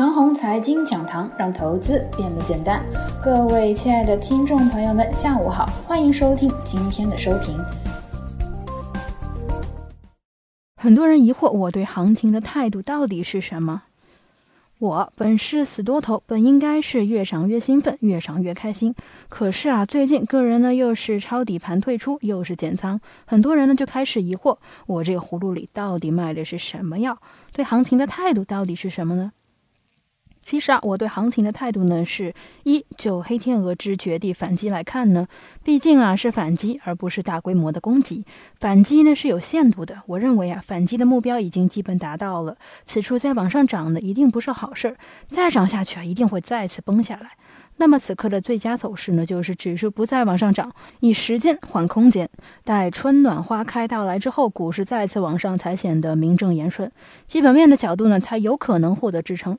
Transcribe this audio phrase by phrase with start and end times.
[0.00, 2.82] 长虹财经讲堂让投资变得简单。
[3.22, 7.54] 各位亲爱的听众朋友们，下午好，欢迎收听今天的收评。
[10.76, 13.82] 很多人疑惑我对行情的态度到底是什么？
[14.78, 18.94] 我本是死多头，本应该是越涨越兴奋，越涨越开心。
[19.28, 24.56] 可是啊，最近个人呢又是抄底盘退出，又是减仓，很多人呢就开始疑惑，
[24.86, 27.18] 我这个葫芦里到底卖的是什么药？
[27.52, 29.32] 对行情的态度到底是什么呢？
[30.50, 35.28] 其实啊，我对行情的态度呢，是一就黑天鹅之绝地反击来看呢，
[35.62, 38.24] 毕竟啊是反击，而不是大规模的攻击。
[38.58, 42.56] 反击呢是有限度的，我认为啊，反击的目标已经基本达到了。
[42.84, 44.96] 此处再往上涨呢，一定不是好事儿，
[45.28, 47.30] 再涨下去啊，一定会再次崩下来。
[47.76, 52.28] 那么此刻的最佳走势呢，就是指数不再往上涨，以时间换空间，
[52.64, 56.90] 待春暖花开到来之后，股市再次往上才显得名正言顺，
[57.28, 59.56] 基本面的角度呢，才有可能获得支撑。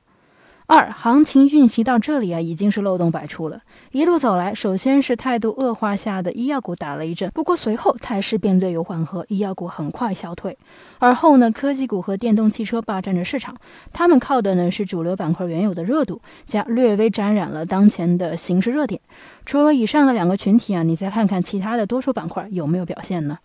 [0.66, 3.60] 二行情运行到这里啊，已经是漏洞百出了。
[3.90, 10.56] 一路走来，首先是态度恶化下的医药股打了一阵，不过随后态势便略有缓和，医药股很快消退。
[10.98, 13.54] 而后呢，科技股和电动汽车霸占着市场，
[13.92, 19.00] 他们靠的呢是主流板块原有的热度，加略微沾染了当前的形势热点。
[19.44, 23.36] 除了以上的两个群体啊，你再看看其他的多数板块有没有表现呢？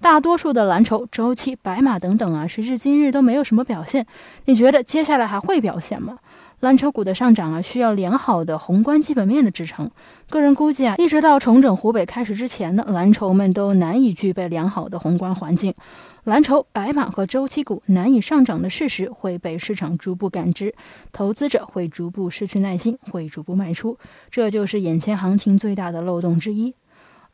[0.00, 4.04] 大多数的蓝筹、周期、白马等等啊，时至今日都没有什么表现。
[4.46, 6.18] 你觉得接下来还会表现吗？
[6.64, 9.90] 蓝筹股的上涨啊，需要良好的宏观基本面的支撑。
[10.30, 15.74] 个人估计啊，一直到重整湖北开始之前呢，蓝筹们都难以具备良好的宏观环境。
[16.24, 20.74] 蓝筹、白马和周期股难以上涨的事实会被市场逐步感知，
[21.12, 23.98] 投资者会逐步失去耐心，会逐步卖出。
[24.30, 26.74] 这就是眼前行情最大的漏洞之一。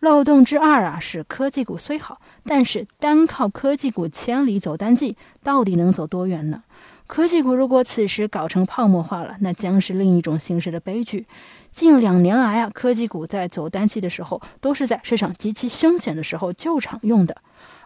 [0.01, 6.65] 漏洞之二啊，是科技股虽好，但是单靠科技股千里走单季，到底能走多远呢？
[7.11, 11.27] 科技股如果此时搞成泡沫化了，那将是另一种形式的悲剧。
[11.73, 17.37] 近两年来啊，科技股在走单期的时候，都是在市场极其凶险的时候救场用的。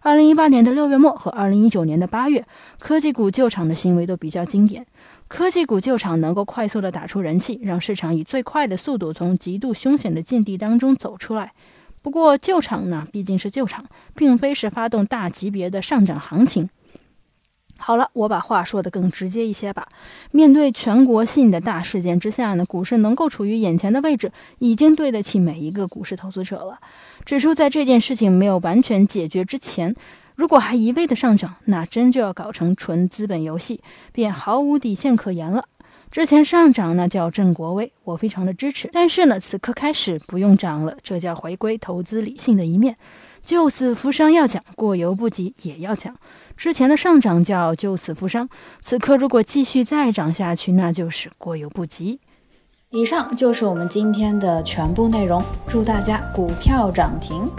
[0.03, 2.45] 二零一八年的六月末和二零一九年的八月，
[2.79, 4.85] 科技股救场的行为都比较经典。
[5.27, 11.51] 科技股救场能够快速的打出人气，让市场以最快的速度从极度凶险的境地当中走出来。
[12.03, 16.69] 不过救场呢，毕竟是救场，并非是发动大级别的上涨行情。
[17.87, 19.87] 好了，我把话说的更直接一些吧。
[20.31, 26.79] 面对全国性的大事件之下呢，股市能够处于眼前的位置，已经对得起每一个股市投资者了。
[27.27, 29.95] 指出在这件事情没有完全解决之前，
[30.35, 33.83] 如果还一味的上涨，那真就要搞成纯资本游戏，
[34.15, 35.63] 便毫无底线可言了。
[36.11, 38.89] 之前上涨那叫振国威，我非常的支持。
[38.95, 42.97] 但是呢，此刻开始不用涨了，这叫回归投资理性的一面。
[43.45, 46.17] 救死扶伤要讲，过犹不及也要讲。
[46.57, 48.49] 之前的上涨叫救死扶伤，
[48.81, 52.21] 此刻如果继续再涨下去，那就是过犹不及。
[52.91, 57.51] 以上就是我们今天的全部内容，祝大家股票涨停。